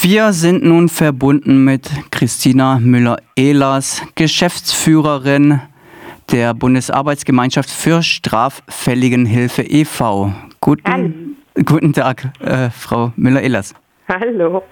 Wir 0.00 0.32
sind 0.32 0.62
nun 0.64 0.88
verbunden 0.88 1.64
mit 1.64 1.90
Christina 2.10 2.78
Müller-Ehlers, 2.78 4.02
Geschäftsführerin 4.14 5.60
der 6.30 6.54
Bundesarbeitsgemeinschaft 6.54 7.68
für 7.68 8.02
Straffälligenhilfe 8.04 9.62
e.V. 9.62 10.32
Guten, 10.60 11.36
guten 11.64 11.92
Tag, 11.92 12.30
äh, 12.40 12.70
Frau 12.70 13.12
Müller-Ehlers. 13.16 13.74
Hallo. 14.08 14.62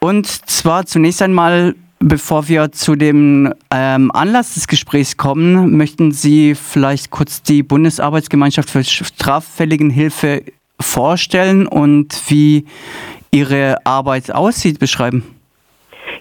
Und 0.00 0.26
zwar 0.26 0.84
zunächst 0.86 1.22
einmal, 1.22 1.76
bevor 2.00 2.48
wir 2.48 2.72
zu 2.72 2.96
dem 2.96 3.54
ähm, 3.70 4.10
Anlass 4.12 4.54
des 4.54 4.66
Gesprächs 4.66 5.16
kommen, 5.16 5.76
möchten 5.76 6.10
Sie 6.10 6.56
vielleicht 6.56 7.10
kurz 7.10 7.42
die 7.42 7.62
Bundesarbeitsgemeinschaft 7.62 8.70
für 8.70 8.82
Straffälligenhilfe 8.82 10.42
vorstellen 10.80 11.66
und 11.66 12.22
wie 12.28 12.64
Ihre 13.30 13.76
Arbeit 13.84 14.34
aussieht, 14.34 14.78
beschreiben? 14.78 15.38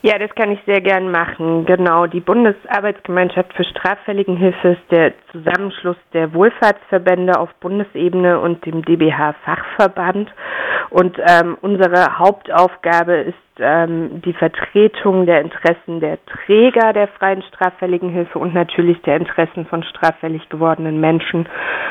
Ja, 0.01 0.17
das 0.19 0.33
kann 0.35 0.51
ich 0.51 0.59
sehr 0.65 0.81
gern 0.81 1.11
machen. 1.11 1.65
Genau, 1.65 2.05
die 2.05 2.19
Bundesarbeitsgemeinschaft 2.19 3.53
für 3.53 3.63
Straffälligenhilfe 3.63 4.69
ist 4.69 4.91
der 4.91 5.13
Zusammenschluss 5.31 5.97
der 6.13 6.33
Wohlfahrtsverbände 6.33 7.39
auf 7.39 7.49
Bundesebene 7.55 8.39
und 8.39 8.65
dem 8.65 8.83
DBH-Fachverband. 8.83 10.29
Und 10.89 11.17
ähm, 11.19 11.57
unsere 11.61 12.19
Hauptaufgabe 12.19 13.15
ist 13.15 13.35
ähm, 13.59 14.21
die 14.21 14.33
Vertretung 14.33 15.25
der 15.25 15.41
Interessen 15.41 15.99
der 15.99 16.19
Träger 16.25 16.93
der 16.93 17.07
freien 17.07 17.41
Straffälligenhilfe 17.43 18.39
und 18.39 18.53
natürlich 18.53 19.01
der 19.01 19.17
Interessen 19.17 19.65
von 19.65 19.83
straffällig 19.83 20.47
gewordenen 20.49 21.01
Menschen 21.01 21.49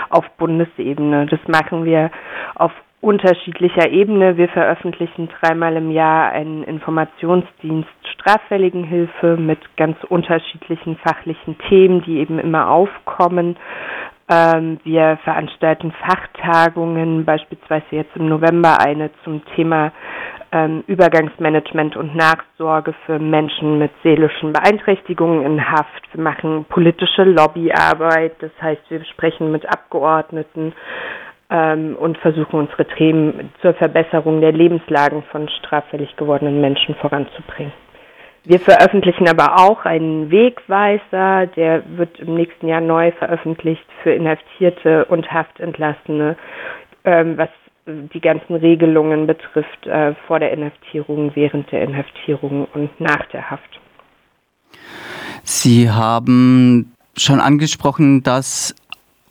auf 0.09 0.25
Bundesebene. 0.39 1.27
Das 1.27 1.41
machen 1.49 1.85
wir 1.85 2.11
auf 2.55 2.73
unterschiedlicher 3.01 3.91
Ebene. 3.91 4.37
Wir 4.37 4.49
veröffentlichen 4.49 5.29
dreimal 5.29 5.77
im 5.77 5.91
Jahr 5.91 6.31
einen 6.33 6.65
Informationsdienst 6.65 7.89
Straffälligenhilfe 8.15 9.37
mit 9.37 9.59
ganz 9.77 9.97
unterschiedlichen 10.09 10.97
fachlichen 10.97 11.57
Themen, 11.69 12.03
die 12.03 12.19
eben 12.19 12.39
immer 12.39 12.71
aufkommen. 12.71 13.57
Ähm, 14.29 14.81
wir 14.83 15.19
veranstalten 15.23 15.93
Fachtagungen, 15.93 17.25
beispielsweise 17.25 17.87
jetzt 17.91 18.17
im 18.17 18.29
November 18.29 18.81
eine 18.81 19.11
zum 19.23 19.45
Thema 19.55 19.93
ähm, 20.51 20.83
Übergangsmanagement 20.89 21.97
und 21.97 22.17
Nachsorge 22.17 22.95
für 23.05 23.21
Menschen 23.21 23.79
mit 23.79 23.93
seelischen 24.03 24.53
Beeinträchtigungen 24.53 25.45
in 25.45 25.71
Haft. 25.71 26.13
Wir 26.13 26.23
machen 26.23 26.65
politische 26.69 27.23
Lobbyarbeit, 27.23 28.35
das 28.41 28.51
heißt, 28.61 28.83
wir 28.89 29.05
sprechen 29.05 29.53
mit 29.53 29.69
Abgeordneten 29.69 30.73
ähm, 31.51 31.97
und 31.97 32.19
versuchen 32.19 32.61
unsere 32.61 32.87
Themen 32.87 33.51
zur 33.61 33.75
Verbesserung 33.75 34.41
der 34.41 34.53
Lebenslagen 34.53 35.23
von 35.31 35.49
straffällig 35.49 36.17
gewordenen 36.17 36.61
Menschen 36.61 36.95
voranzubringen. 36.97 37.73
Wir 38.45 38.61
veröffentlichen 38.61 39.29
aber 39.29 39.59
auch 39.59 39.85
einen 39.85 40.31
Wegweiser, 40.31 41.47
der 41.49 41.83
wird 41.97 42.21
im 42.21 42.35
nächsten 42.35 42.69
Jahr 42.69 42.81
neu 42.81 43.11
veröffentlicht 43.13 43.85
für 44.03 44.13
Inhaftierte 44.13 45.05
und 45.07 45.33
Haftentlassene, 45.33 46.37
ähm, 47.05 47.37
was 47.37 47.49
die 47.87 48.21
ganzen 48.21 48.55
Regelungen 48.55 49.27
betrifft 49.27 49.87
äh, 49.87 50.15
vor 50.27 50.39
der 50.41 50.53
Inhaftierung, 50.53 51.33
während 51.35 51.71
der 51.73 51.83
Inhaftierung 51.83 52.67
und 52.75 53.01
nach 53.01 53.27
der 53.33 53.51
Haft. 53.51 53.81
Sie 55.43 55.91
haben 55.91 56.93
schon 57.17 57.41
angesprochen, 57.41 58.23
dass 58.23 58.75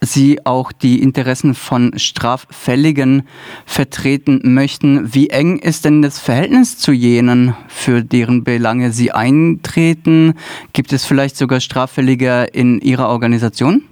Sie 0.06 0.44
auch 0.46 0.72
die 0.72 1.02
Interessen 1.02 1.54
von 1.54 1.98
Straffälligen 1.98 3.28
vertreten 3.66 4.40
möchten. 4.44 5.14
Wie 5.14 5.30
eng 5.30 5.58
ist 5.58 5.84
denn 5.84 6.02
das 6.02 6.20
Verhältnis 6.20 6.78
zu 6.78 6.92
jenen, 6.92 7.54
für 7.68 8.02
deren 8.02 8.44
Belange 8.44 8.90
Sie 8.90 9.12
eintreten? 9.12 10.34
Gibt 10.72 10.92
es 10.92 11.04
vielleicht 11.04 11.36
sogar 11.36 11.60
Straffällige 11.60 12.46
in 12.52 12.80
Ihrer 12.80 13.08
Organisation? 13.08 13.82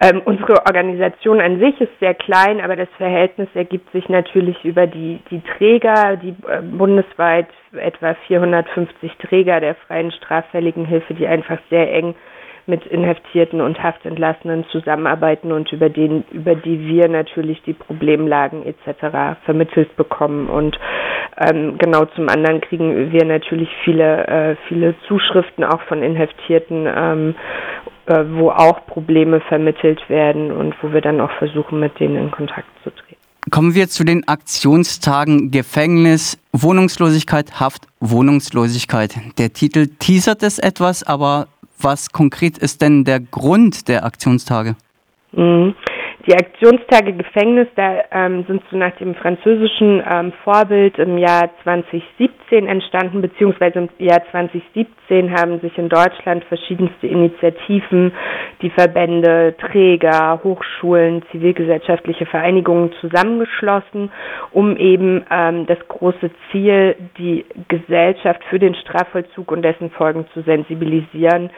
Ähm, 0.00 0.20
unsere 0.24 0.66
Organisation 0.66 1.40
an 1.40 1.60
sich 1.60 1.80
ist 1.80 1.98
sehr 2.00 2.14
klein, 2.14 2.60
aber 2.60 2.76
das 2.76 2.88
Verhältnis 2.98 3.48
ergibt 3.54 3.90
sich 3.92 4.08
natürlich 4.08 4.62
über 4.64 4.86
die, 4.86 5.20
die 5.30 5.40
Träger, 5.56 6.16
die 6.16 6.34
äh, 6.48 6.60
bundesweit 6.62 7.46
etwa 7.72 8.14
450 8.26 9.12
Träger 9.18 9.60
der 9.60 9.76
freien 9.76 10.12
straffälligen 10.12 10.84
Hilfe, 10.84 11.14
die 11.14 11.26
einfach 11.26 11.58
sehr 11.70 11.90
eng 11.92 12.14
mit 12.66 12.86
Inhaftierten 12.86 13.60
und 13.60 13.82
Haftentlassenen 13.82 14.64
zusammenarbeiten 14.70 15.52
und 15.52 15.70
über 15.72 15.88
den, 15.88 16.24
über 16.30 16.54
die 16.54 16.86
wir 16.86 17.08
natürlich 17.08 17.62
die 17.62 17.74
Problemlagen 17.74 18.64
etc. 18.64 19.38
vermittelt 19.44 19.96
bekommen. 19.96 20.48
Und 20.48 20.78
ähm, 21.38 21.76
genau 21.78 22.04
zum 22.14 22.28
anderen 22.28 22.60
kriegen 22.60 23.12
wir 23.12 23.24
natürlich 23.24 23.68
viele, 23.84 24.26
äh, 24.26 24.56
viele 24.68 24.94
Zuschriften 25.08 25.64
auch 25.64 25.82
von 25.82 26.02
Inhaftierten, 26.02 26.86
ähm, 26.86 27.34
äh, 28.06 28.24
wo 28.30 28.50
auch 28.50 28.86
Probleme 28.86 29.40
vermittelt 29.40 30.08
werden 30.08 30.52
und 30.52 30.74
wo 30.82 30.92
wir 30.92 31.00
dann 31.00 31.20
auch 31.20 31.32
versuchen, 31.32 31.80
mit 31.80 31.98
denen 31.98 32.16
in 32.16 32.30
Kontakt 32.30 32.68
zu 32.82 32.90
treten. 32.90 33.04
Kommen 33.50 33.74
wir 33.74 33.88
zu 33.88 34.04
den 34.04 34.26
Aktionstagen 34.26 35.50
Gefängnis, 35.50 36.38
Wohnungslosigkeit, 36.52 37.60
Haft, 37.60 37.86
Wohnungslosigkeit. 38.00 39.14
Der 39.38 39.52
Titel 39.52 39.88
teasert 39.98 40.42
es 40.42 40.58
etwas, 40.58 41.02
aber 41.02 41.48
was 41.80 42.10
konkret 42.10 42.58
ist 42.58 42.82
denn 42.82 43.04
der 43.04 43.20
Grund 43.20 43.88
der 43.88 44.04
Aktionstage? 44.04 44.76
Mhm. 45.32 45.74
Die 46.26 46.34
Aktionstage 46.34 47.12
Gefängnis, 47.12 47.68
da 47.76 47.98
ähm, 48.10 48.46
sind 48.48 48.62
so 48.70 48.78
nach 48.78 48.96
dem 48.96 49.14
französischen 49.14 50.02
ähm, 50.10 50.32
Vorbild 50.42 50.96
im 50.98 51.18
Jahr 51.18 51.50
2017 51.64 52.66
entstanden, 52.66 53.20
beziehungsweise 53.20 53.80
im 53.80 53.88
Jahr 53.98 54.22
2017 54.30 55.30
haben 55.38 55.60
sich 55.60 55.76
in 55.76 55.90
Deutschland 55.90 56.42
verschiedenste 56.44 57.08
Initiativen, 57.08 58.12
die 58.62 58.70
Verbände, 58.70 59.54
Träger, 59.58 60.40
Hochschulen, 60.42 61.22
zivilgesellschaftliche 61.30 62.24
Vereinigungen 62.24 62.92
zusammengeschlossen, 63.02 64.10
um 64.50 64.78
eben 64.78 65.26
ähm, 65.30 65.66
das 65.66 65.78
große 65.88 66.30
Ziel, 66.50 66.96
die 67.18 67.44
Gesellschaft 67.68 68.42
für 68.48 68.58
den 68.58 68.74
Strafvollzug 68.76 69.52
und 69.52 69.60
dessen 69.60 69.90
Folgen 69.90 70.24
zu 70.32 70.40
sensibilisieren, 70.40 71.50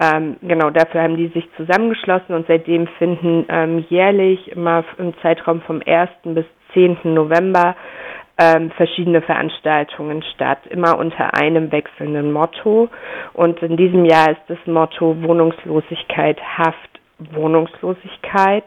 ähm, 0.00 0.36
genau, 0.42 0.70
dafür 0.70 1.02
haben 1.02 1.16
die 1.16 1.28
sich 1.28 1.48
zusammengeschlossen 1.56 2.34
und 2.34 2.46
seitdem 2.48 2.86
finden 2.98 3.46
ähm, 3.48 3.84
jährlich 3.88 4.50
immer 4.50 4.84
im 4.98 5.14
Zeitraum 5.22 5.60
vom 5.62 5.80
1. 5.86 6.10
bis 6.24 6.46
10. 6.72 6.98
November 7.04 7.76
ähm, 8.38 8.72
verschiedene 8.72 9.22
Veranstaltungen 9.22 10.22
statt, 10.34 10.58
immer 10.68 10.98
unter 10.98 11.34
einem 11.34 11.70
wechselnden 11.70 12.32
Motto. 12.32 12.88
Und 13.32 13.62
in 13.62 13.76
diesem 13.76 14.04
Jahr 14.04 14.30
ist 14.30 14.42
das 14.48 14.58
Motto 14.66 15.16
Wohnungslosigkeit, 15.22 16.38
Haft, 16.58 16.90
Wohnungslosigkeit. 17.32 18.64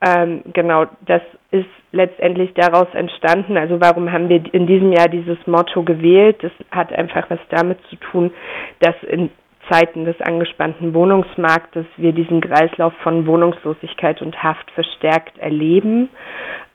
Ähm, 0.00 0.42
genau, 0.52 0.86
das 1.06 1.22
ist 1.50 1.66
letztendlich 1.90 2.54
daraus 2.54 2.88
entstanden. 2.92 3.56
Also 3.56 3.80
warum 3.80 4.10
haben 4.12 4.28
wir 4.28 4.42
in 4.54 4.66
diesem 4.66 4.92
Jahr 4.92 5.08
dieses 5.08 5.38
Motto 5.46 5.82
gewählt? 5.82 6.36
Das 6.42 6.52
hat 6.70 6.92
einfach 6.92 7.28
was 7.28 7.40
damit 7.50 7.78
zu 7.90 7.96
tun, 7.96 8.32
dass 8.80 8.94
in 9.02 9.30
Zeiten 9.70 10.04
des 10.04 10.20
angespannten 10.20 10.94
Wohnungsmarktes 10.94 11.86
wir 11.96 12.12
diesen 12.12 12.40
Kreislauf 12.40 12.92
von 13.02 13.26
Wohnungslosigkeit 13.26 14.20
und 14.22 14.42
Haft 14.42 14.70
verstärkt 14.72 15.38
erleben. 15.38 16.08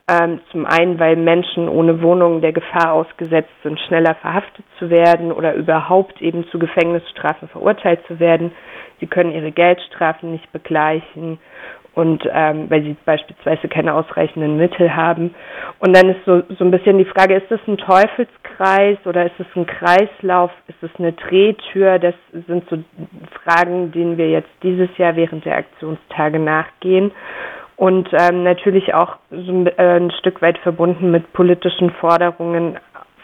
Ähm, 0.10 0.40
zum 0.52 0.66
einen, 0.66 1.00
weil 1.00 1.18
Menschen 1.18 1.68
ohne 1.68 2.02
Wohnung 2.02 2.40
der 2.40 2.54
Gefahr 2.54 2.94
ausgesetzt 2.94 3.52
sind, 3.62 3.78
schneller 3.82 4.16
verhaftet 4.16 4.64
zu 4.80 4.90
werden 4.90 5.34
oder 5.34 5.54
überhaupt 5.54 6.22
eben 6.22 6.48
zu 6.48 6.60
Gefängnisstrafen 6.60 7.50
verurteilt 7.50 8.00
zu 8.08 8.18
werden. 8.18 8.52
Sie 9.02 9.08
können 9.08 9.34
ihre 9.34 9.52
Geldstrafen 9.52 10.32
nicht 10.32 10.50
begleichen 10.54 11.40
und 11.98 12.30
ähm, 12.32 12.70
weil 12.70 12.84
sie 12.84 12.96
beispielsweise 13.06 13.68
keine 13.68 13.96
ausreichenden 13.96 14.56
Mittel 14.56 14.96
haben. 14.96 15.34
Und 15.80 15.96
dann 15.96 16.10
ist 16.10 16.24
so, 16.28 16.44
so 16.48 16.64
ein 16.64 16.70
bisschen 16.70 17.00
die 17.00 17.06
Frage, 17.06 17.34
ist 17.34 17.50
das 17.50 17.60
ein 17.68 17.80
Teufelskreis 17.80 19.00
oder 19.06 19.26
ist 19.26 19.40
es 19.40 19.48
ein 19.56 19.66
Kreislauf, 19.66 20.52
ist 20.68 20.84
es 20.84 20.92
eine 21.00 21.14
Drehtür? 21.14 21.98
Das 21.98 22.14
sind 22.32 22.70
so 22.70 22.78
Fragen, 23.44 23.92
denen 23.92 24.16
wir 24.20 24.30
jetzt 24.30 24.52
dieses 24.62 24.96
Jahr 25.00 25.16
während 25.16 25.44
der 25.46 25.58
Aktionstage 25.58 26.38
nachgehen. 26.38 27.12
Und 27.78 28.10
ähm, 28.14 28.44
natürlich 28.44 28.94
auch 28.94 29.16
so 29.32 29.52
ein, 29.52 29.66
äh, 29.66 29.98
ein 29.98 30.12
Stück 30.20 30.44
weit 30.44 30.60
verbunden 30.60 31.10
mit 31.10 31.34
politischen 31.34 31.90
Forderungen, 31.90 32.78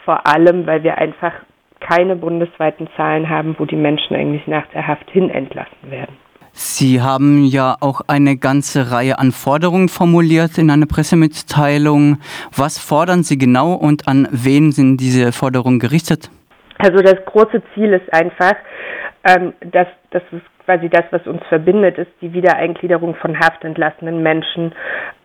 vor 0.04 0.26
allem, 0.26 0.66
weil 0.66 0.82
wir 0.82 0.98
einfach 0.98 1.32
keine 1.78 2.16
bundesweiten 2.16 2.88
Zahlen 2.96 3.30
haben, 3.30 3.54
wo 3.56 3.66
die 3.66 3.76
Menschen 3.76 4.16
eigentlich 4.16 4.48
nach 4.48 4.66
der 4.74 4.88
Haft 4.88 5.08
hin 5.10 5.30
entlassen 5.30 5.92
werden. 5.92 6.23
Sie 6.56 7.02
haben 7.02 7.44
ja 7.44 7.76
auch 7.80 8.02
eine 8.06 8.36
ganze 8.36 8.92
Reihe 8.92 9.18
an 9.18 9.32
Forderungen 9.32 9.88
formuliert 9.88 10.56
in 10.56 10.70
einer 10.70 10.86
Pressemitteilung. 10.86 12.18
Was 12.56 12.78
fordern 12.78 13.24
Sie 13.24 13.36
genau 13.36 13.72
und 13.72 14.06
an 14.06 14.28
wen 14.30 14.70
sind 14.70 14.98
diese 14.98 15.32
Forderungen 15.32 15.80
gerichtet? 15.80 16.30
Also 16.78 16.98
das 16.98 17.16
große 17.26 17.60
Ziel 17.74 17.92
ist 17.92 18.12
einfach, 18.12 18.54
ähm, 19.24 19.52
dass 19.72 19.88
das 20.10 20.22
ist 20.30 20.42
quasi 20.64 20.88
das, 20.88 21.04
was 21.10 21.26
uns 21.26 21.42
verbindet, 21.48 21.98
ist 21.98 22.12
die 22.20 22.32
Wiedereingliederung 22.32 23.16
von 23.16 23.38
haftentlassenen 23.38 24.22
Menschen. 24.22 24.72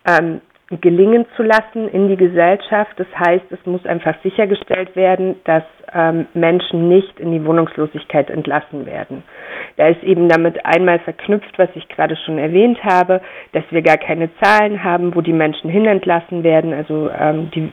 Ähm, 0.06 0.40
gelingen 0.80 1.26
zu 1.36 1.42
lassen 1.42 1.88
in 1.88 2.08
die 2.08 2.16
Gesellschaft. 2.16 2.92
Das 2.96 3.08
heißt, 3.18 3.44
es 3.50 3.58
muss 3.66 3.84
einfach 3.86 4.14
sichergestellt 4.22 4.94
werden, 4.94 5.36
dass 5.44 5.64
ähm, 5.92 6.26
Menschen 6.34 6.88
nicht 6.88 7.18
in 7.18 7.32
die 7.32 7.44
Wohnungslosigkeit 7.44 8.30
entlassen 8.30 8.86
werden. 8.86 9.24
Da 9.76 9.88
ist 9.88 10.02
eben 10.02 10.28
damit 10.28 10.64
einmal 10.64 10.98
verknüpft, 11.00 11.58
was 11.58 11.68
ich 11.74 11.88
gerade 11.88 12.16
schon 12.16 12.38
erwähnt 12.38 12.82
habe, 12.84 13.20
dass 13.52 13.64
wir 13.70 13.82
gar 13.82 13.98
keine 13.98 14.30
Zahlen 14.40 14.82
haben, 14.84 15.14
wo 15.14 15.20
die 15.20 15.32
Menschen 15.32 15.70
hinentlassen 15.70 16.42
werden. 16.42 16.72
Also 16.72 17.10
ähm, 17.10 17.50
die, 17.54 17.72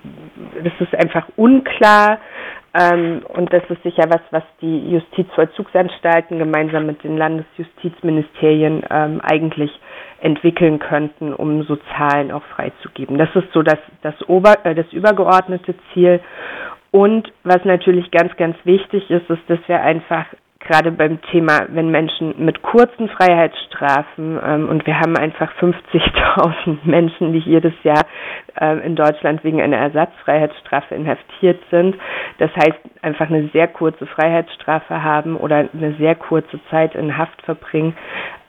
das 0.63 0.73
ist 0.79 0.95
einfach 0.95 1.27
unklar. 1.35 2.19
Ähm, 2.73 3.23
und 3.29 3.51
das 3.51 3.63
ist 3.69 3.81
sicher 3.83 4.03
was, 4.09 4.21
was 4.31 4.43
die 4.61 4.91
Justizvollzugsanstalten 4.91 6.37
gemeinsam 6.37 6.85
mit 6.85 7.03
den 7.03 7.17
Landesjustizministerien 7.17 8.83
ähm, 8.89 9.21
eigentlich 9.23 9.71
entwickeln 10.21 10.79
könnten, 10.79 11.33
um 11.33 11.63
so 11.63 11.77
Zahlen 11.97 12.31
auch 12.31 12.43
freizugeben. 12.55 13.17
Das 13.17 13.29
ist 13.35 13.51
so 13.53 13.63
das, 13.63 13.79
das, 14.01 14.15
Ober, 14.27 14.53
äh, 14.63 14.75
das 14.75 14.91
übergeordnete 14.91 15.75
Ziel. 15.93 16.19
Und 16.91 17.31
was 17.43 17.63
natürlich 17.65 18.11
ganz, 18.11 18.35
ganz 18.37 18.55
wichtig 18.63 19.09
ist, 19.09 19.29
ist, 19.29 19.41
dass 19.47 19.59
wir 19.67 19.81
einfach 19.81 20.25
gerade 20.67 20.91
beim 20.91 21.21
Thema, 21.31 21.65
wenn 21.69 21.89
Menschen 21.89 22.35
mit 22.37 22.61
kurzen 22.61 23.09
Freiheitsstrafen, 23.09 24.39
ähm, 24.43 24.69
und 24.69 24.85
wir 24.85 24.99
haben 24.99 25.15
einfach 25.17 25.51
50.000 25.59 26.77
Menschen, 26.83 27.33
die 27.33 27.39
jedes 27.39 27.73
Jahr 27.83 28.05
äh, 28.59 28.85
in 28.85 28.95
Deutschland 28.95 29.43
wegen 29.43 29.61
einer 29.61 29.77
Ersatzfreiheitsstrafe 29.77 30.93
inhaftiert 30.95 31.59
sind, 31.71 31.95
das 32.37 32.51
heißt 32.55 32.79
einfach 33.01 33.29
eine 33.29 33.47
sehr 33.53 33.67
kurze 33.67 34.05
Freiheitsstrafe 34.05 35.03
haben 35.03 35.37
oder 35.37 35.69
eine 35.73 35.93
sehr 35.95 36.15
kurze 36.15 36.59
Zeit 36.69 36.95
in 36.95 37.17
Haft 37.17 37.41
verbringen, 37.43 37.95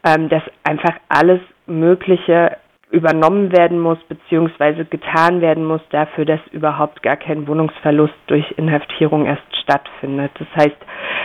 ähm, 0.05 0.29
dass 0.29 0.43
einfach 0.65 0.95
alles 1.09 1.41
Mögliche 1.67 2.57
übernommen 2.91 3.53
werden 3.53 3.79
muss 3.79 3.99
beziehungsweise 4.09 4.85
getan 4.85 5.41
werden 5.41 5.65
muss 5.65 5.83
dafür, 5.91 6.25
dass 6.25 6.41
überhaupt 6.53 7.03
gar 7.03 7.17
kein 7.17 7.47
Wohnungsverlust 7.47 8.15
durch 8.29 8.51
Inhaftierung 8.53 9.27
erst 9.27 9.43
stattfindet. 9.63 10.31
Das 10.39 10.49
heißt, 10.57 10.77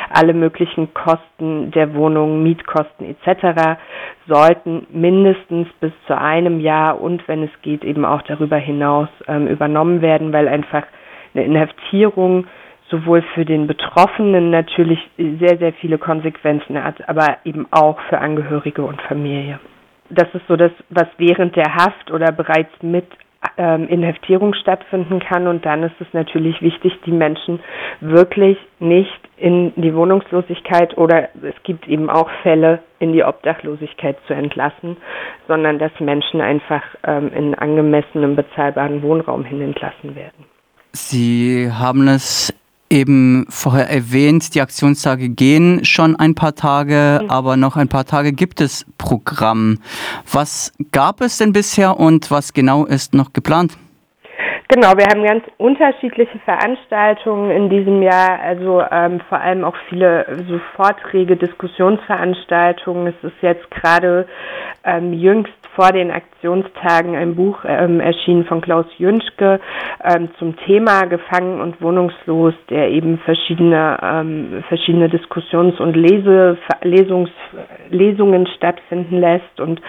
alle 0.09 0.33
möglichen 0.33 0.93
Kosten 0.93 1.71
der 1.71 1.93
Wohnung, 1.95 2.43
Mietkosten 2.43 3.05
etc. 3.07 3.79
sollten 4.27 4.87
mindestens 4.91 5.67
bis 5.79 5.93
zu 6.07 6.17
einem 6.17 6.59
Jahr 6.59 6.99
und 6.99 7.25
wenn 7.27 7.43
es 7.43 7.61
geht 7.61 7.83
eben 7.83 8.03
auch 8.03 8.21
darüber 8.23 8.57
hinaus 8.57 9.07
ähm, 9.27 9.47
übernommen 9.47 10.01
werden, 10.01 10.33
weil 10.33 10.47
einfach 10.49 10.83
eine 11.33 11.45
Inhaftierung 11.45 12.45
sowohl 12.89 13.21
für 13.33 13.45
den 13.45 13.67
Betroffenen 13.67 14.51
natürlich 14.51 14.99
sehr, 15.17 15.57
sehr 15.57 15.73
viele 15.73 15.97
Konsequenzen 15.97 16.83
hat, 16.83 17.07
aber 17.07 17.37
eben 17.45 17.67
auch 17.71 17.99
für 18.09 18.19
Angehörige 18.19 18.83
und 18.83 19.01
Familie. 19.01 19.59
Das 20.13 20.27
ist 20.33 20.45
so 20.47 20.55
das, 20.55 20.71
was 20.89 21.07
während 21.17 21.55
der 21.55 21.75
Haft 21.75 22.11
oder 22.11 22.31
bereits 22.31 22.71
mit 22.81 23.05
ähm, 23.57 23.87
Inhaftierung 23.87 24.53
stattfinden 24.53 25.19
kann. 25.19 25.47
Und 25.47 25.65
dann 25.65 25.83
ist 25.83 25.95
es 25.99 26.07
natürlich 26.13 26.61
wichtig, 26.61 26.93
die 27.05 27.11
Menschen 27.11 27.59
wirklich 27.99 28.57
nicht 28.79 29.19
in 29.37 29.73
die 29.75 29.93
Wohnungslosigkeit 29.93 30.97
oder 30.97 31.29
es 31.41 31.55
gibt 31.63 31.87
eben 31.87 32.09
auch 32.09 32.29
Fälle 32.41 32.79
in 32.99 33.13
die 33.13 33.23
Obdachlosigkeit 33.23 34.17
zu 34.27 34.33
entlassen, 34.33 34.97
sondern 35.47 35.79
dass 35.79 35.91
Menschen 35.99 36.41
einfach 36.41 36.83
ähm, 37.03 37.31
in 37.33 37.55
angemessenem, 37.55 38.35
bezahlbaren 38.35 39.01
Wohnraum 39.01 39.43
hin 39.43 39.61
entlassen 39.61 40.15
werden. 40.15 40.45
Sie 40.91 41.69
haben 41.71 42.07
es 42.07 42.53
eben 42.93 43.45
vorher 43.49 43.89
erwähnt, 43.89 44.53
die 44.55 44.61
Aktionstage 44.61 45.29
gehen 45.29 45.83
schon 45.83 46.15
ein 46.15 46.35
paar 46.35 46.55
Tage, 46.55 47.19
mhm. 47.21 47.29
aber 47.29 47.57
noch 47.57 47.75
ein 47.75 47.89
paar 47.89 48.05
Tage 48.05 48.31
gibt 48.31 48.61
es 48.61 48.85
Programm. 48.97 49.79
Was 50.31 50.71
gab 50.91 51.21
es 51.21 51.39
denn 51.39 51.51
bisher 51.51 51.99
und 51.99 52.31
was 52.31 52.53
genau 52.53 52.85
ist 52.85 53.13
noch 53.13 53.33
geplant? 53.33 53.77
Genau, 54.69 54.97
wir 54.97 55.05
haben 55.05 55.23
ganz 55.23 55.43
unterschiedliche 55.57 56.39
Veranstaltungen 56.39 57.51
in 57.51 57.69
diesem 57.69 58.01
Jahr, 58.01 58.39
also 58.39 58.81
ähm, 58.91 59.21
vor 59.29 59.39
allem 59.39 59.63
auch 59.63 59.75
viele 59.89 60.25
so 60.47 60.59
Vorträge, 60.75 61.35
Diskussionsveranstaltungen. 61.35 63.07
Es 63.07 63.23
ist 63.23 63.41
jetzt 63.41 63.69
gerade 63.69 64.27
ähm, 64.83 65.13
jüngst 65.13 65.53
vor 65.75 65.91
den 65.91 66.09
Aktionstagen 66.43 67.15
ein 67.15 67.35
Buch 67.35 67.59
ähm, 67.65 68.01
erschienen 68.01 68.43
von 68.43 68.59
Klaus 68.59 68.85
Jünschke 68.97 69.61
ähm, 70.03 70.27
zum 70.37 70.57
Thema 70.57 71.05
Gefangen 71.05 71.61
und 71.61 71.81
Wohnungslos, 71.81 72.53
der 72.69 72.89
eben 72.89 73.17
verschiedene, 73.19 73.97
ähm, 74.01 74.63
verschiedene 74.67 75.07
Diskussions- 75.07 75.79
und 75.79 75.95
Lese, 75.95 76.57
Lesungs, 76.81 77.29
Lesungen 77.89 78.45
stattfinden 78.57 79.21
lässt. 79.21 79.61
Und 79.61 79.81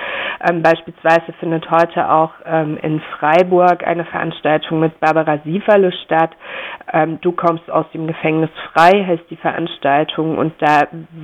ähm, 0.48 0.62
beispielsweise 0.62 1.32
findet 1.40 1.68
heute 1.72 2.08
auch 2.08 2.30
ähm, 2.46 2.78
in 2.82 3.00
Freiburg 3.18 3.84
eine 3.84 4.04
Veranstaltung 4.04 4.78
mit 4.78 5.00
Barbara 5.00 5.38
Sieferle 5.44 5.90
statt. 6.04 6.30
Ähm, 6.92 7.18
du 7.20 7.32
kommst 7.32 7.68
aus 7.68 7.86
dem 7.92 8.06
Gefängnis 8.06 8.50
frei, 8.72 9.04
heißt 9.04 9.24
die 9.28 9.36
Veranstaltung. 9.36 10.38
Und 10.38 10.52
da 10.60 10.82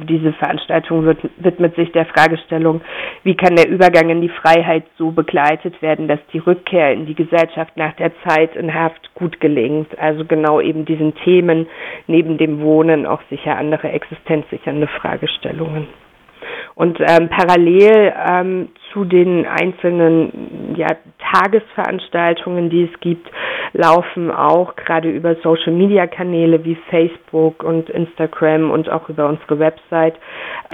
diese 0.08 0.32
Veranstaltung 0.32 1.04
wird, 1.04 1.18
widmet 1.36 1.76
sich 1.76 1.92
der 1.92 2.06
Fragestellung, 2.06 2.80
wie 3.22 3.36
kann 3.36 3.54
der 3.54 3.68
Übergang 3.68 4.10
in 4.10 4.20
die 4.20 4.28
Freiheit 4.28 4.84
so 4.98 5.12
begleitet 5.20 5.82
werden, 5.82 6.08
dass 6.08 6.18
die 6.32 6.38
Rückkehr 6.38 6.92
in 6.94 7.04
die 7.04 7.14
Gesellschaft 7.14 7.76
nach 7.76 7.92
der 7.96 8.10
Zeit 8.26 8.56
in 8.56 8.72
Haft 8.72 9.14
gut 9.14 9.38
gelingt. 9.38 9.98
Also 9.98 10.24
genau 10.24 10.60
eben 10.62 10.86
diesen 10.86 11.14
Themen 11.14 11.66
neben 12.06 12.38
dem 12.38 12.60
Wohnen 12.62 13.04
auch 13.04 13.20
sicher 13.28 13.54
andere 13.58 13.90
existenzsichernde 13.90 14.86
Fragestellungen. 14.86 15.88
Und 16.74 16.98
ähm, 17.00 17.28
parallel 17.28 18.12
ähm, 18.30 18.68
zu 18.92 19.04
den 19.04 19.46
einzelnen 19.46 20.74
ja, 20.76 20.88
Tagesveranstaltungen, 21.32 22.70
die 22.70 22.88
es 22.92 23.00
gibt, 23.00 23.30
laufen 23.72 24.30
auch 24.30 24.74
gerade 24.76 25.10
über 25.10 25.36
Social-Media-Kanäle 25.36 26.64
wie 26.64 26.76
Facebook 26.90 27.62
und 27.62 27.88
Instagram 27.90 28.70
und 28.70 28.88
auch 28.88 29.08
über 29.08 29.28
unsere 29.28 29.58
Website 29.58 30.14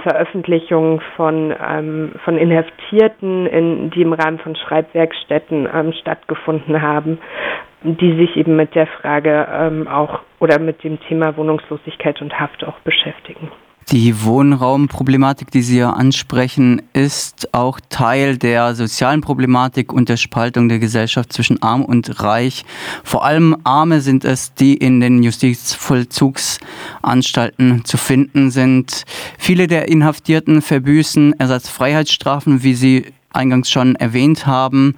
Veröffentlichungen 0.01 1.01
von, 1.15 1.53
ähm, 1.67 2.13
von 2.23 2.37
Inhaftierten, 2.37 3.45
in, 3.47 3.89
die 3.91 4.01
im 4.01 4.13
Rahmen 4.13 4.39
von 4.39 4.55
Schreibwerkstätten 4.55 5.67
ähm, 5.73 5.93
stattgefunden 5.93 6.81
haben, 6.81 7.19
die 7.83 8.17
sich 8.17 8.35
eben 8.37 8.55
mit 8.55 8.73
der 8.75 8.87
Frage 8.87 9.47
ähm, 9.51 9.87
auch 9.87 10.21
oder 10.39 10.59
mit 10.59 10.83
dem 10.83 10.99
Thema 11.01 11.35
Wohnungslosigkeit 11.37 12.21
und 12.21 12.39
Haft 12.39 12.63
auch 12.63 12.79
beschäftigen. 12.79 13.51
Die 13.91 14.23
Wohnraumproblematik, 14.23 15.49
die 15.49 15.61
Sie 15.61 15.77
ja 15.77 15.91
ansprechen, 15.91 16.81
ist 16.91 17.53
auch 17.53 17.79
Teil 17.89 18.37
der 18.37 18.75
sozialen 18.75 19.21
Problematik 19.21 19.93
und 19.93 20.09
der 20.09 20.17
Spaltung 20.17 20.67
der 20.67 20.79
Gesellschaft 20.79 21.31
zwischen 21.31 21.61
Arm 21.61 21.85
und 21.85 22.21
Reich. 22.21 22.65
Vor 23.05 23.23
allem 23.23 23.55
Arme 23.63 24.01
sind 24.01 24.25
es, 24.25 24.53
die 24.53 24.73
in 24.73 24.99
den 24.99 25.23
Justizvollzugsanstalten 25.23 27.85
zu 27.85 27.95
finden 27.95 28.51
sind. 28.51 29.05
Viele 29.37 29.67
der 29.67 29.87
Inhaftierten 29.87 30.61
verbüßen 30.61 31.39
Ersatzfreiheitsstrafen, 31.39 32.63
wie 32.63 32.73
Sie 32.73 33.05
eingangs 33.31 33.69
schon 33.69 33.95
erwähnt 33.95 34.45
haben. 34.45 34.95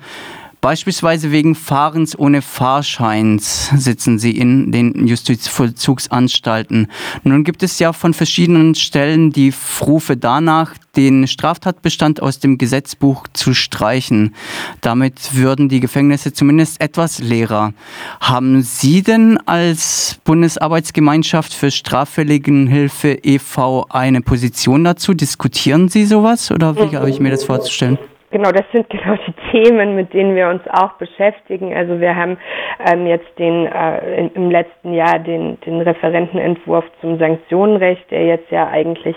Beispielsweise 0.61 1.31
wegen 1.31 1.55
Fahrens 1.55 2.19
ohne 2.19 2.41
Fahrscheins 2.41 3.69
sitzen 3.77 4.19
sie 4.19 4.31
in 4.31 4.73
den 4.73 5.07
Justizvollzugsanstalten. 5.07 6.87
Nun 7.23 7.45
gibt 7.45 7.63
es 7.63 7.79
ja 7.79 7.93
von 7.93 8.13
verschiedenen 8.13 8.75
Stellen 8.75 9.31
die 9.31 9.53
Rufe 9.79 10.17
danach, 10.17 10.73
den 10.97 11.27
Straftatbestand 11.27 12.21
aus 12.21 12.39
dem 12.39 12.57
Gesetzbuch 12.57 13.27
zu 13.31 13.53
streichen. 13.53 14.35
Damit 14.81 15.33
würden 15.33 15.69
die 15.69 15.79
Gefängnisse 15.79 16.33
zumindest 16.33 16.81
etwas 16.81 17.19
leerer. 17.19 17.73
Haben 18.19 18.61
Sie 18.61 19.01
denn 19.01 19.37
als 19.45 20.19
Bundesarbeitsgemeinschaft 20.25 21.53
für 21.53 21.71
Straffälligenhilfe 21.71 23.11
e.V. 23.23 23.85
eine 23.89 24.19
Position 24.19 24.83
dazu? 24.83 25.13
Diskutieren 25.13 25.87
Sie 25.87 26.05
sowas 26.05 26.51
oder 26.51 26.75
wie 26.75 26.97
habe 26.97 27.09
ich 27.09 27.21
mir 27.21 27.31
das 27.31 27.45
vorzustellen? 27.45 27.97
Genau, 28.31 28.51
das 28.51 28.65
sind 28.71 28.89
genau 28.89 29.15
die 29.27 29.33
Themen, 29.51 29.95
mit 29.95 30.13
denen 30.13 30.35
wir 30.35 30.49
uns 30.49 30.61
auch 30.69 30.93
beschäftigen. 30.93 31.73
Also 31.75 31.99
wir 31.99 32.15
haben 32.15 32.37
ähm, 32.85 33.07
jetzt 33.07 33.27
den 33.37 33.65
äh, 33.65 34.27
im 34.27 34.51
letzten 34.51 34.93
Jahr 34.93 35.19
den, 35.19 35.59
den 35.61 35.81
Referentenentwurf 35.81 36.85
zum 37.01 37.17
Sanktionenrecht, 37.17 38.09
der 38.11 38.25
jetzt 38.25 38.51
ja 38.51 38.67
eigentlich 38.67 39.15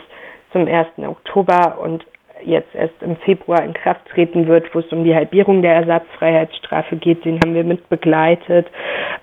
zum 0.53 0.67
1. 0.67 0.87
Oktober 0.99 1.79
und 1.81 2.05
jetzt 2.45 2.75
erst 2.75 3.01
im 3.03 3.17
Februar 3.17 3.63
in 3.63 3.75
Kraft 3.75 4.07
treten 4.09 4.47
wird, 4.47 4.75
wo 4.75 4.81
es 4.81 4.93
um 4.93 5.05
die 5.05 5.15
Halbierung 5.15 5.63
der 5.63 5.75
Ersatzfreiheitsstrafe 5.75 6.97
geht. 6.97 7.25
Den 7.25 7.41
haben 7.41 7.55
wir 7.55 7.65
mit 7.65 7.89
begleitet, 7.89 8.67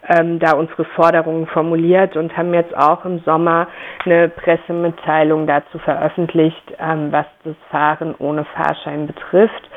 ähm, 0.07 0.39
da 0.39 0.53
unsere 0.53 0.85
Forderungen 0.85 1.47
formuliert 1.47 2.15
und 2.15 2.35
haben 2.35 2.53
jetzt 2.53 2.75
auch 2.75 3.05
im 3.05 3.19
Sommer 3.19 3.67
eine 4.05 4.29
Pressemitteilung 4.29 5.47
dazu 5.47 5.79
veröffentlicht, 5.79 6.63
ähm, 6.79 7.11
was 7.11 7.25
das 7.43 7.55
Fahren 7.69 8.15
ohne 8.19 8.45
Fahrschein 8.45 9.07
betrifft. 9.07 9.69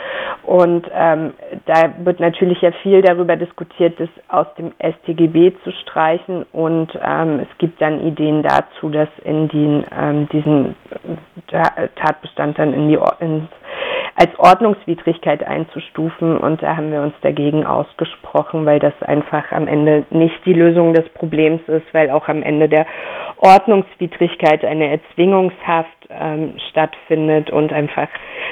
Und 0.42 0.90
ähm, 0.92 1.34
da 1.66 1.94
wird 2.04 2.18
natürlich 2.18 2.60
ja 2.62 2.72
viel 2.82 3.00
darüber 3.02 3.36
diskutiert, 3.36 4.00
das 4.00 4.08
aus 4.28 4.46
dem 4.58 4.72
StGB 4.80 5.52
zu 5.62 5.70
streichen. 5.70 6.44
Und 6.52 6.98
ähm, 7.02 7.40
es 7.40 7.58
gibt 7.58 7.80
dann 7.80 8.00
Ideen 8.00 8.42
dazu, 8.42 8.88
dass 8.88 9.08
in 9.24 9.48
den, 9.48 9.84
ähm, 9.96 10.28
diesen 10.30 10.74
Tatbestand 11.48 12.58
dann 12.58 12.72
in 12.72 12.88
die, 12.88 12.98
ins 13.40 13.48
als 14.14 14.38
Ordnungswidrigkeit 14.38 15.44
einzustufen. 15.44 16.36
Und 16.36 16.62
da 16.62 16.76
haben 16.76 16.92
wir 16.92 17.02
uns 17.02 17.14
dagegen 17.22 17.64
ausgesprochen, 17.64 18.66
weil 18.66 18.78
das 18.78 18.94
einfach 19.02 19.50
am 19.52 19.66
Ende 19.66 20.04
nicht 20.10 20.44
die 20.44 20.52
Lösung 20.52 20.94
des 20.94 21.08
Problems 21.10 21.60
ist, 21.66 21.86
weil 21.92 22.10
auch 22.10 22.28
am 22.28 22.42
Ende 22.42 22.68
der 22.68 22.86
Ordnungswidrigkeit 23.38 24.64
eine 24.64 24.90
Erzwingungshaft 24.90 26.08
ähm, 26.10 26.54
stattfindet 26.70 27.50
und 27.50 27.72
einfach 27.72 28.08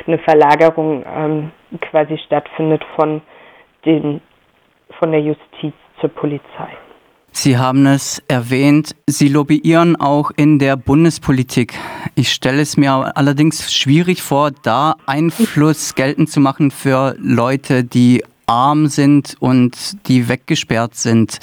eine 0.06 0.18
Verlagerung 0.18 1.04
ähm, 1.06 1.52
quasi 1.80 2.18
stattfindet 2.26 2.82
von 2.96 3.20
den, 3.84 4.20
von 4.98 5.12
der 5.12 5.20
Justiz 5.20 5.74
zur 6.00 6.10
Polizei. 6.10 6.68
Sie 7.32 7.56
haben 7.56 7.86
es 7.86 8.22
erwähnt, 8.28 8.94
Sie 9.06 9.28
lobbyieren 9.28 9.96
auch 9.96 10.30
in 10.36 10.58
der 10.58 10.76
Bundespolitik. 10.76 11.74
Ich 12.14 12.32
stelle 12.32 12.60
es 12.60 12.76
mir 12.76 13.12
allerdings 13.16 13.72
schwierig 13.72 14.22
vor, 14.22 14.50
da 14.62 14.96
Einfluss 15.06 15.94
geltend 15.94 16.30
zu 16.30 16.40
machen 16.40 16.70
für 16.70 17.14
Leute, 17.18 17.84
die 17.84 18.22
arm 18.46 18.86
sind 18.86 19.36
und 19.38 20.08
die 20.08 20.28
weggesperrt 20.28 20.96
sind. 20.96 21.38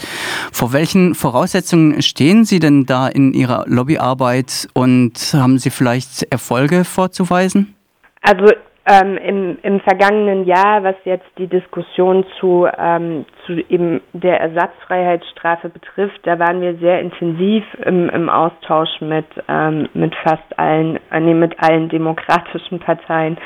Vor 0.51 0.73
welchen 0.73 1.15
Voraussetzungen 1.15 2.01
stehen 2.01 2.43
Sie 2.43 2.59
denn 2.59 2.85
da 2.85 3.07
in 3.07 3.33
Ihrer 3.33 3.63
Lobbyarbeit 3.67 4.67
und 4.73 5.13
haben 5.33 5.57
Sie 5.57 5.69
vielleicht 5.69 6.23
Erfolge 6.31 6.83
vorzuweisen? 6.83 7.75
Also 8.21 8.51
ähm, 8.85 9.17
im, 9.17 9.57
im 9.63 9.79
vergangenen 9.81 10.45
Jahr, 10.45 10.83
was 10.83 10.95
jetzt 11.05 11.27
die 11.37 11.47
Diskussion 11.47 12.25
zu, 12.39 12.67
ähm, 12.77 13.25
zu 13.47 13.53
eben 13.53 14.01
der 14.13 14.39
Ersatzfreiheitsstrafe 14.39 15.69
betrifft, 15.69 16.19
da 16.23 16.37
waren 16.37 16.61
wir 16.61 16.75
sehr 16.77 16.99
intensiv 16.99 17.63
im, 17.85 18.09
im 18.09 18.29
Austausch 18.29 19.01
mit, 19.01 19.25
ähm, 19.47 19.89
mit 19.93 20.13
fast 20.17 20.59
allen, 20.59 20.99
äh, 21.11 21.19
nee, 21.19 21.33
mit 21.33 21.55
allen 21.63 21.89
demokratischen 21.89 22.79
Parteien 22.79 23.37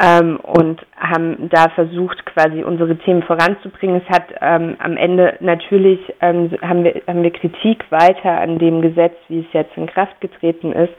ähm, 0.00 0.38
und 0.40 0.80
haben 0.96 1.50
da 1.50 1.68
versucht, 1.70 2.24
quasi 2.26 2.62
unsere 2.62 2.96
Themen 2.96 3.22
voranzubringen. 3.22 4.02
Es 4.04 4.14
hat 4.14 4.24
ähm, 4.40 4.76
am 4.78 4.96
Ende 4.96 5.36
natürlich 5.40 6.00
ähm, 6.20 6.50
haben 6.62 6.84
wir 6.84 7.02
haben 7.06 7.22
wir 7.22 7.32
Kritik 7.32 7.84
weiter 7.90 8.40
an 8.40 8.58
dem 8.58 8.80
Gesetz, 8.80 9.14
wie 9.28 9.40
es 9.40 9.52
jetzt 9.52 9.76
in 9.76 9.86
Kraft 9.86 10.20
getreten 10.20 10.72
ist. 10.72 10.94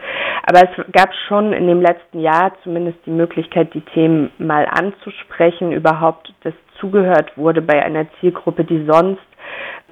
Aber 0.46 0.70
es 0.70 0.92
gab 0.92 1.10
schon 1.28 1.54
in 1.54 1.68
dem 1.68 1.82
letzten 1.82 2.20
Jahr 2.20 2.52
zumindest 2.64 2.98
die 3.06 3.12
Möglichkeit, 3.12 3.74
die 3.74 3.82
Themen 3.82 4.32
mal 4.38 4.68
anzusprechen, 4.70 5.72
überhaupt, 5.72 6.34
dass 6.44 6.54
zugehört 6.84 7.38
wurde 7.38 7.62
bei 7.62 7.82
einer 7.82 8.06
Zielgruppe, 8.20 8.66
die 8.66 8.86
sonst 8.86 9.22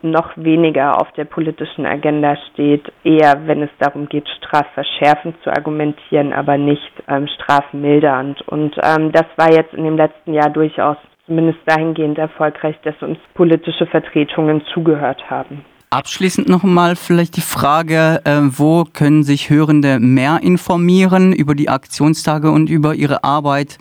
noch 0.01 0.31
weniger 0.35 0.99
auf 0.99 1.11
der 1.13 1.25
politischen 1.25 1.85
Agenda 1.85 2.35
steht, 2.51 2.91
eher 3.03 3.41
wenn 3.45 3.61
es 3.61 3.69
darum 3.79 4.09
geht, 4.09 4.27
strafverschärfend 4.37 5.35
zu 5.43 5.51
argumentieren, 5.51 6.33
aber 6.33 6.57
nicht 6.57 6.91
ähm, 7.07 7.27
strafmildernd. 7.27 8.41
Und 8.47 8.75
ähm, 8.83 9.11
das 9.11 9.25
war 9.37 9.51
jetzt 9.51 9.73
in 9.73 9.83
dem 9.83 9.97
letzten 9.97 10.33
Jahr 10.33 10.49
durchaus 10.49 10.97
zumindest 11.27 11.59
dahingehend 11.65 12.17
erfolgreich, 12.17 12.75
dass 12.83 12.99
uns 13.01 13.19
politische 13.35 13.85
Vertretungen 13.85 14.63
zugehört 14.73 15.29
haben. 15.29 15.63
Abschließend 15.93 16.47
noch 16.47 16.63
einmal 16.63 16.95
vielleicht 16.95 17.35
die 17.35 17.41
Frage, 17.41 18.21
äh, 18.23 18.39
wo 18.43 18.85
können 18.85 19.23
sich 19.23 19.49
Hörende 19.49 19.99
mehr 19.99 20.39
informieren 20.41 21.33
über 21.33 21.53
die 21.53 21.67
Aktionstage 21.67 22.49
und 22.49 22.69
über 22.69 22.95
ihre 22.95 23.25
Arbeit? 23.25 23.77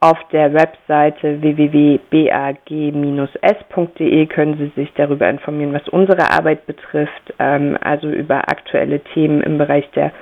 Auf 0.00 0.18
der 0.30 0.54
Webseite 0.54 1.42
www.bag-s.de 1.42 1.96
können 4.26 4.56
Sie 4.56 4.70
sich 4.80 4.92
darüber 4.94 5.28
informieren, 5.28 5.72
was 5.72 5.88
unsere 5.88 6.30
Arbeit 6.30 6.66
betrifft, 6.66 7.34
ähm, 7.40 7.76
also 7.80 8.08
über 8.08 8.48
aktuelle 8.48 9.00
Themen 9.00 9.40
im 9.40 9.58
Bereich 9.58 9.90
der, 9.96 10.12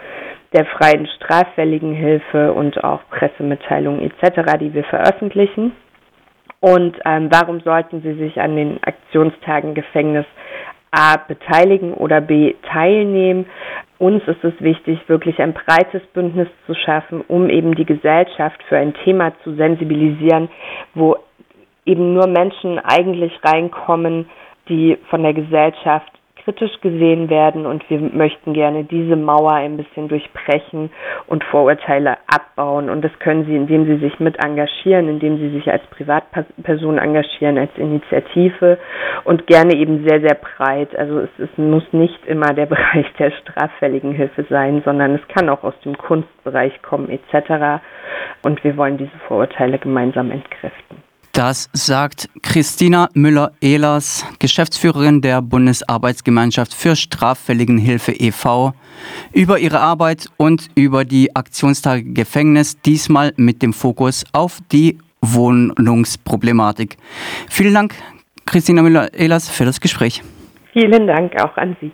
der 0.54 0.64
freien 0.64 1.06
straffälligen 1.18 1.92
Hilfe 1.92 2.54
und 2.54 2.82
auch 2.82 3.02
Pressemitteilungen 3.10 4.00
etc., 4.00 4.56
die 4.58 4.72
wir 4.72 4.84
veröffentlichen. 4.84 5.72
Und 6.60 6.96
ähm, 7.04 7.28
warum 7.30 7.60
sollten 7.60 8.00
Sie 8.00 8.14
sich 8.14 8.40
an 8.40 8.56
den 8.56 8.82
Aktionstagen 8.82 9.74
Gefängnis 9.74 10.24
A 10.90 11.18
beteiligen 11.18 11.92
oder 11.92 12.22
B 12.22 12.54
teilnehmen? 12.72 13.44
Uns 13.98 14.22
ist 14.26 14.44
es 14.44 14.54
wichtig, 14.60 15.00
wirklich 15.08 15.40
ein 15.40 15.54
breites 15.54 16.02
Bündnis 16.12 16.48
zu 16.66 16.74
schaffen, 16.74 17.22
um 17.28 17.48
eben 17.48 17.74
die 17.74 17.86
Gesellschaft 17.86 18.62
für 18.68 18.76
ein 18.76 18.94
Thema 19.04 19.32
zu 19.42 19.54
sensibilisieren, 19.54 20.48
wo 20.94 21.16
eben 21.84 22.14
nur 22.14 22.26
Menschen 22.26 22.78
eigentlich 22.78 23.32
reinkommen, 23.42 24.28
die 24.68 24.98
von 25.08 25.22
der 25.22 25.32
Gesellschaft 25.32 26.10
kritisch 26.46 26.80
gesehen 26.80 27.28
werden 27.28 27.66
und 27.66 27.82
wir 27.90 27.98
möchten 27.98 28.54
gerne 28.54 28.84
diese 28.84 29.16
Mauer 29.16 29.54
ein 29.54 29.76
bisschen 29.76 30.06
durchbrechen 30.06 30.90
und 31.26 31.42
Vorurteile 31.42 32.18
abbauen. 32.28 32.88
Und 32.88 33.02
das 33.02 33.10
können 33.18 33.46
Sie, 33.46 33.56
indem 33.56 33.84
Sie 33.86 33.96
sich 33.96 34.20
mit 34.20 34.38
engagieren, 34.38 35.08
indem 35.08 35.38
Sie 35.38 35.50
sich 35.50 35.68
als 35.68 35.84
Privatperson 35.88 36.98
engagieren, 36.98 37.58
als 37.58 37.76
Initiative 37.76 38.78
und 39.24 39.48
gerne 39.48 39.74
eben 39.74 40.06
sehr, 40.06 40.20
sehr 40.20 40.36
breit. 40.36 40.96
Also 40.96 41.18
es, 41.18 41.30
es 41.38 41.58
muss 41.58 41.82
nicht 41.90 42.24
immer 42.26 42.54
der 42.54 42.66
Bereich 42.76 43.12
der 43.18 43.32
straffälligen 43.32 44.12
Hilfe 44.12 44.46
sein, 44.48 44.82
sondern 44.84 45.16
es 45.16 45.26
kann 45.26 45.48
auch 45.48 45.64
aus 45.64 45.74
dem 45.84 45.98
Kunstbereich 45.98 46.80
kommen 46.82 47.10
etc. 47.10 47.82
Und 48.44 48.62
wir 48.62 48.76
wollen 48.76 48.98
diese 48.98 49.18
Vorurteile 49.26 49.78
gemeinsam 49.80 50.30
entkräften. 50.30 51.02
Das 51.36 51.68
sagt 51.74 52.30
Christina 52.40 53.10
Müller-Ehlers, 53.12 54.24
Geschäftsführerin 54.38 55.20
der 55.20 55.42
Bundesarbeitsgemeinschaft 55.42 56.72
für 56.72 56.96
Straffälligenhilfe 56.96 58.12
e.V., 58.12 58.72
über 59.34 59.58
ihre 59.58 59.80
Arbeit 59.80 60.30
und 60.38 60.68
über 60.74 61.04
die 61.04 61.36
Aktionstage 61.36 62.04
Gefängnis, 62.04 62.80
diesmal 62.80 63.34
mit 63.36 63.60
dem 63.60 63.74
Fokus 63.74 64.24
auf 64.32 64.60
die 64.72 64.96
Wohnungsproblematik. 65.20 66.96
Vielen 67.50 67.74
Dank, 67.74 67.94
Christina 68.46 68.80
Müller-Ehlers, 68.80 69.50
für 69.50 69.66
das 69.66 69.82
Gespräch. 69.82 70.22
Vielen 70.72 71.06
Dank 71.06 71.38
auch 71.38 71.54
an 71.58 71.76
Sie. 71.82 71.92